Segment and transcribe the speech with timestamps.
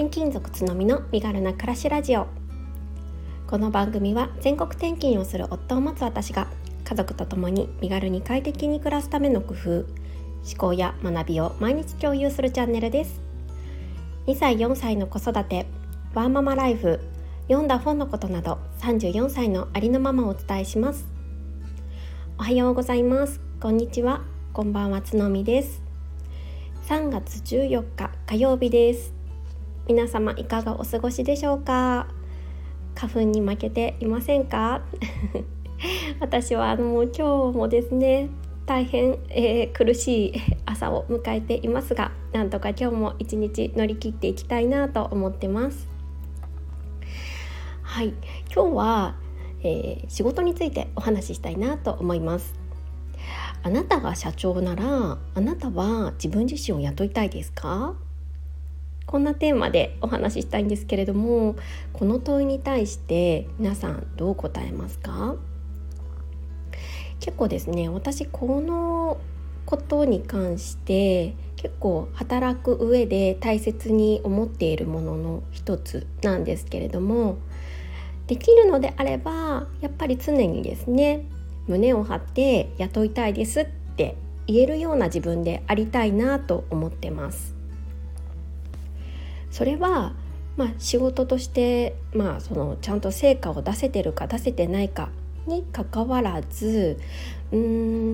[0.00, 2.26] 転勤族つのみの身軽な暮らしラジオ。
[3.46, 6.46] この番組は全国転勤をする夫を持つ私が
[6.84, 9.86] 家族と共に身軽に快適に暮らすための工夫思
[10.56, 13.20] 考や学びを毎日共有するチャンネルです。
[14.26, 15.66] 2歳4歳の子育て
[16.14, 16.98] ワーママライフ
[17.48, 21.06] 読んだ本のことなど34歳のありのままをお伝えします。
[22.38, 23.38] おはようございます。
[23.60, 24.22] こんにちは。
[24.54, 25.02] こんばんは。
[25.02, 25.82] つのみです。
[26.86, 29.19] 3月14日火曜日です。
[29.90, 32.06] 皆様いかがお過ごしでしょうか？
[32.94, 34.82] 花粉に負けていませんか？
[36.20, 38.28] 私はあの今日もですね
[38.66, 40.32] 大変、えー、苦しい
[40.64, 45.88] 朝を迎えていますがなんとか今日も一日乗り切っていきたいなと思ってます。
[47.82, 48.14] はい。
[48.54, 49.16] 今日は、
[49.64, 52.54] えー、仕事についてお話ししたいなと思います。
[53.64, 57.96] あなたが社長ならあなたは自分自身を雇いたいですか？
[59.10, 61.56] こんなテーマでお話ししたいんですけれども
[61.92, 65.34] この問いに対して皆さんどう答えますか？
[67.18, 69.18] 結構ですね私この
[69.66, 77.38] ことに関して結構働く上で大切に思っているものの一つなんですけれども
[78.28, 81.26] できるのであればやっぱり常にですね
[81.66, 83.66] 胸を張って雇いたいですっ
[83.96, 84.16] て
[84.46, 87.58] 言えるような自分でありたいなと思ってます。
[89.50, 90.14] それは
[90.56, 95.08] まあ、仕事として、まあ、そのちゃんと成果を出せてるか出せてないか
[95.46, 96.98] にかかわらず
[97.50, 97.58] うー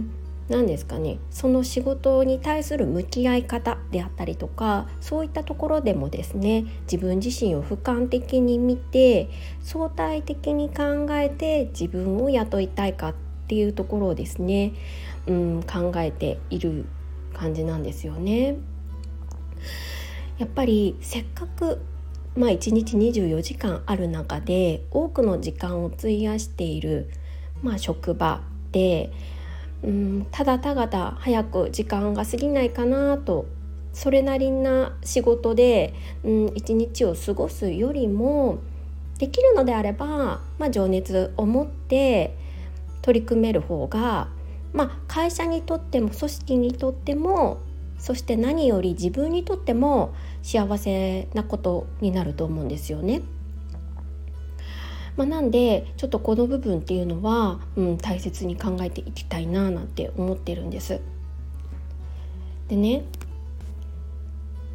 [0.00, 0.10] ん
[0.48, 9.30] 何ですかねその仕事に対する向き合い方であったりとかそういったところでもですね自分自身を俯瞰的に見て
[9.62, 13.14] 相対的に考えて自分を雇いたいかっ
[13.46, 14.74] ていうところをですね、
[15.26, 16.84] うん、考えている
[17.32, 18.56] 感じなんですよね。
[20.38, 21.80] やっぱりせっかく
[22.36, 27.08] まあ、1日24時間ある中で多くの時間を費やしている、
[27.62, 28.40] まあ、職場
[28.72, 29.12] で、
[29.84, 33.46] うん、ただただ早く時間が過ぎないかなと
[33.92, 35.94] それなりな仕事で、
[36.24, 38.58] うん、一日を過ごすよりも
[39.18, 42.36] できるのであれば、まあ、情熱を持って
[43.02, 44.28] 取り組める方が、
[44.72, 47.60] まあ、会社にとっても組織にとっても
[48.04, 53.22] そして何より自分にとっても幸せなことになると思うんですよね。
[55.16, 61.00] まあ、なんでちょっとこの部分っていうのは、うん、大切に考えていきたいななんて思ってるんです。
[62.68, 63.06] でね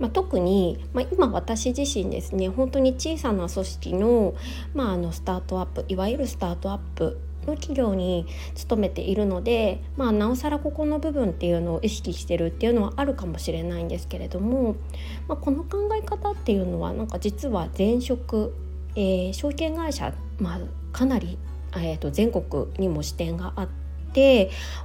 [0.00, 4.34] まあ、特に、まあ、今私自身ですね本当に小さな組織の,、
[4.74, 14.76] まあ、あのスタートアップいわゆるスタートアップの企業に勤めているので、まあ、なおさらここの部分っていうのを意識してるっていうのはあるかもしれないんですけれども、
[15.28, 18.54] まあ、この考え方っていうのはなんか実は前職、
[18.94, 20.60] えー、証券会社、まあ、
[20.92, 21.38] かなり、
[21.76, 23.72] えー、と全国にも支店があって。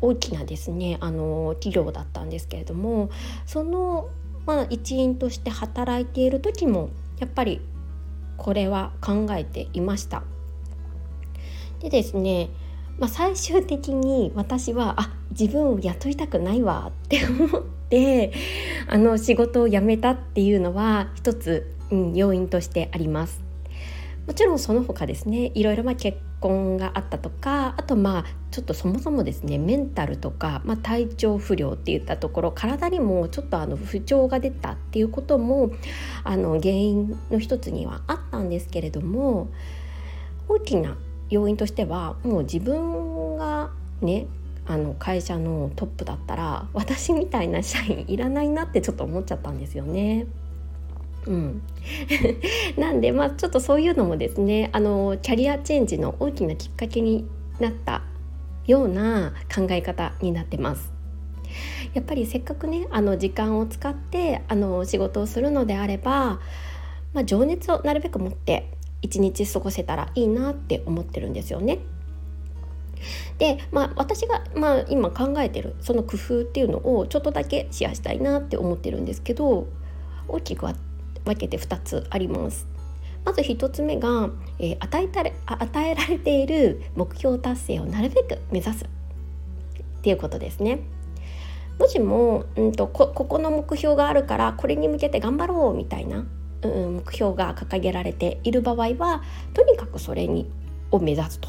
[0.00, 3.08] 大きなですねあの企業だったんですけれども
[3.46, 4.08] その、
[4.46, 6.90] まあ、一員として働いている時も
[7.20, 7.60] やっぱり
[8.36, 10.24] これは考えていました。
[11.82, 12.48] でですね、
[12.98, 18.32] まあ、最終的に私はあ自分を雇いたくないわって思って
[18.86, 23.42] あの仕事を辞めたっていうのは一つ、うん、要因としてあります。
[24.26, 35.72] もちろんその他ですねいろいろまあ結婚があったとかあとまあちょっとそもそもですねメンタルとか、まあ、体調不良っていったところ体にもちょっとあの不調が出たっていうことも
[36.22, 39.48] あの原因の一つにはあったんですけれども
[40.46, 40.96] 大きな
[41.32, 43.70] 要因としてはもう自分が
[44.02, 44.26] ね
[44.66, 50.26] あの会社のトップだったら私みたいな社員いらないなってちょっと思っちゃったんですよね。
[51.26, 51.62] うん、
[52.76, 57.26] なんでまあちょっとそういうのもですねあのキャリアチェンジの大きなきっかけに
[57.60, 58.02] なった
[58.66, 60.92] ような考え方になってます。
[61.94, 66.40] やっぱりせっかくねあの時間を使ってあの仕事をするのであれば、
[67.14, 68.68] まあ、情熱をなるべく持って
[69.02, 71.80] 一日過ごせたらいいなって思ってるんですよね。
[73.38, 79.66] で、まあ、私が、まあ、今考えてるその工夫っていうのをちょっとだけシェアしたいなって思ってるんですけど
[80.28, 80.76] 大きく分
[81.36, 82.66] けて2つあります。
[83.24, 88.88] まず1つ目が、えー、与えたれ与えられている目標達成をなるべく目指すっ
[90.02, 90.80] ていうことですね。
[91.78, 96.26] もしも、うんと、こここの目標があるからこれに向けて頑張ろうみたいな、
[96.68, 99.22] 目標が掲げられている場合は
[99.54, 100.50] とにかくそれに
[100.90, 101.48] を目指すと、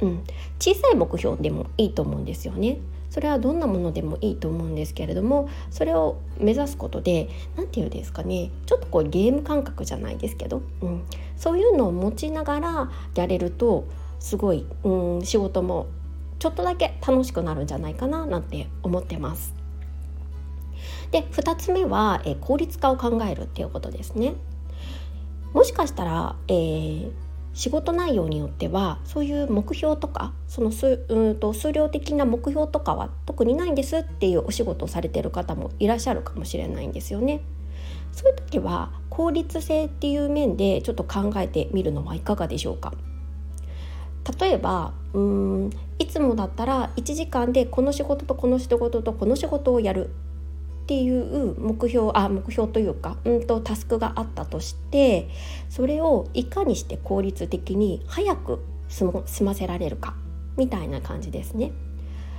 [0.00, 0.24] うん、
[0.58, 2.78] 小さい目標でもいいと思うんですよね。
[3.10, 11.02] それはどんなものでもいいと思うんですけれどもそれを目指すことで何て言うんですかねちょっとこうゲーム感覚じゃないですけど、うん、
[11.36, 13.84] そういうのを持ちながらやれると
[14.18, 15.88] すごい、うん、仕事も
[16.38, 19.54] ちょっとだけ楽しくなるんじゃないかななんて思ってます。
[21.10, 24.32] で2つ目は、え効率化を考えるっていうことですね。
[25.52, 27.12] もしかしたら、えー、
[27.54, 37.42] 仕事内容によってはそういう目標とかその数うんと数量的な目標とかは特にないんですっていうお仕事をされてる方もいらっしゃるかもしれないんですよね。
[38.12, 42.92] そういう時は効率性っていう面でちょっと考えてみるのはいかがでしょうか。
[44.38, 50.10] 例えばうんいつもだったら1時間でこの仕事とこの仕事とこの仕事をやる
[50.92, 55.30] っていう目標あ目標というか、うんと、タスクがあったとして
[55.70, 60.14] それをいかにして効率的に早く済ませられるか
[60.58, 61.72] みたいな感じですね。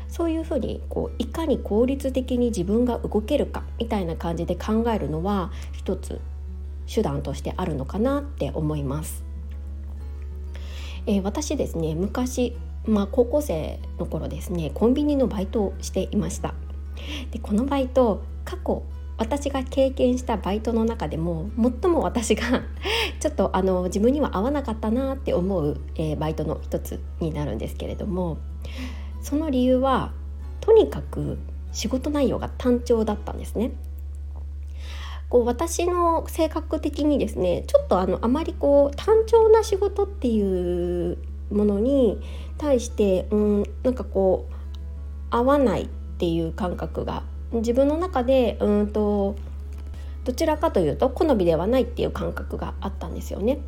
[0.07, 6.21] そういうふうにこういかに効率的に自分が動けるかみたいな感じで考えるのは一つ
[6.85, 9.23] 手段としてあるのかなって思います。
[11.07, 12.55] えー、私ですね昔、
[12.85, 16.53] まあ、高校生の頃ですねコンビニのバイトをしていました。
[17.31, 18.83] でこのバイト過去
[19.17, 21.49] 私が経験したバイトの中でも
[21.81, 22.63] 最も私が
[23.19, 28.37] ちょっとあの自分には合わなかったなって思う、えー、バイトの一つになるんですけれども
[29.21, 30.11] その理由は
[30.61, 31.37] とにかく
[31.71, 33.71] 仕事内容が単調だったんですね。
[35.29, 41.17] こう私の性格的にですねちょっとあのあまりこう単調な仕事っていう
[41.49, 42.19] ものに
[42.59, 44.53] 対してうんなんかこう
[45.31, 49.35] 合わないっていう感覚が自分の中でうんと
[50.23, 53.59] どちらかというと好みではないっていう感覚があったんですよね。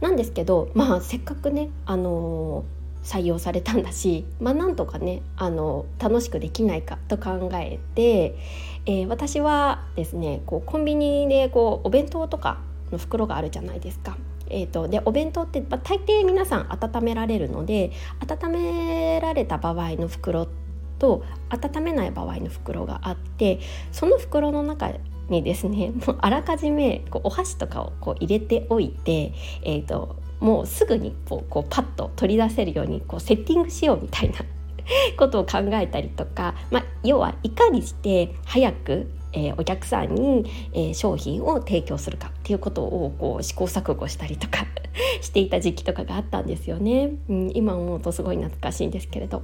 [0.00, 2.64] なんですけどまあせっかくねあの
[3.02, 8.36] 採用されたんだしまあなんとかねあの楽しくできないかと考えて、
[8.84, 12.58] えー、私はですねこうコンビニでこうお弁当とか
[12.90, 14.16] の袋があるじゃないですか。
[14.48, 17.90] えーと、でお弁当って、まあ、大抵皆さん温められるので
[18.20, 20.65] 温められた場合の袋って
[20.98, 23.60] と温めない場合の袋があって
[23.92, 24.92] その袋の中
[25.28, 29.32] にですね もうあらかじめこうお箸とかをこう入れておいて、
[29.62, 34.36] えーと、もうすぐにこうこうパッと取り出せるようにこうセッティングしようみたいな
[35.18, 44.66] ことを考えたりとか、まあ、要はいかにして早くえー、お客さんに、えー、商品を提供するかっていうことをこう試行錯誤したりとか
[45.20, 49.42] していた時期とかがあったんですよね、うん、今思うとすごい懐かしいんですけれど。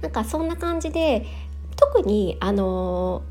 [0.00, 1.26] なんかそんな感じで
[1.76, 3.22] 特にあの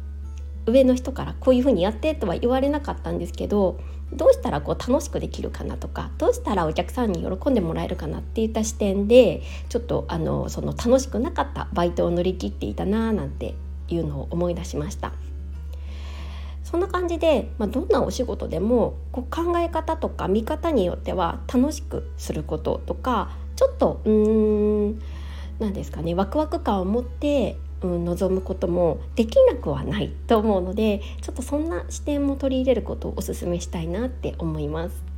[0.65, 3.79] 上の人からこういうふうにやってとは言われなかったんですけど
[4.13, 13.53] どうしたらこう楽しくできるかなとかどうしたらお客さんに喜んでもらえるかなっていった視点でちょっとあのその楽しくなかったバイトを乗り切っていたななんて
[13.87, 15.13] いうのを思い出しました。
[16.63, 25.01] そんな感じで、まあ、どんなお仕事でもこう考え方とか見方によっては楽しくすることとかちょっとうーん
[25.59, 35.09] 何ですかねワクワク感を持って、うん、望むこともできなくはないと思うのでちょっとそんな視点も取り入れることをお勧めしたいなって思います。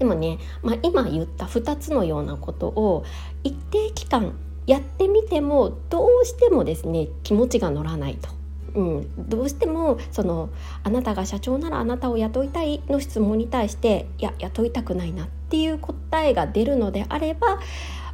[0.00, 3.04] でもね、まあ、今言った2つのようなことを
[3.44, 4.34] 一定期間
[4.66, 8.28] やってみてもどうしてもですね気持ちが乗らないと。
[8.74, 10.48] うん、どうしてもその
[10.84, 17.58] あなたが社長ならあなたを雇いたいの質問に対していや雇いたくないなっていう答えが出るのであれば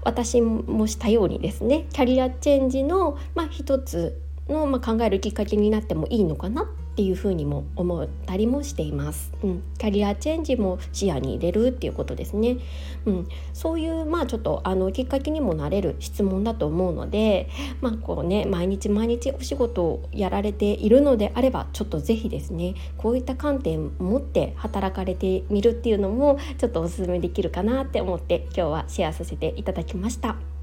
[0.06, 9.30] 私もしたようにですねキャリアチェンジの、まあ、一つの、まあ、考えるきっかけになってもいいのかなっていうふにも思ったりもしています。
[9.44, 12.56] うん、キャリアチェンジも視野に入れるっていうことですね。
[13.04, 17.50] うん、そういうまあちょっとあのきっかけにもなれる質問だと思うので、
[17.82, 30.55] まあこうね毎日毎日お仕事をやられているのであればちょっと是非ですねこういった観点を持って働かれてみるっていうのもちょっとおすすめできるかなって思って今日はシェアさせていただきました。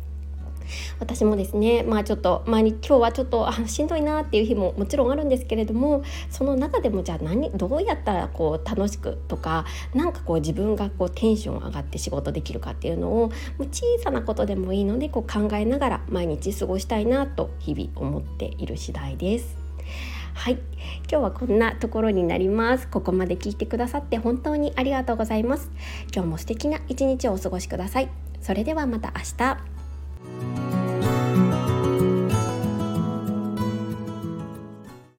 [1.00, 19.64] 私もですねまあちょっと前に今日はちょっとあしんどいなっていう日ももちろんあるんですけれどもその中でもじゃあ何どうやったらこう楽しくとかなんかこう自分がこうテンション上がって仕事できるかっていうのをもう小さなことでもいいのでこう考えながら毎日過ごしたいなと日々思っている次第です。
[20.34, 20.62] はい、今
[21.08, 22.88] 日はこんなところになります。
[22.88, 25.70] ここまで聞いてくださって本当にありがとうございます。
[26.14, 28.10] 今日も素敵な一日をお過ごしください。
[28.42, 29.73] それではまた明日。
[30.26, 30.63] Thank you.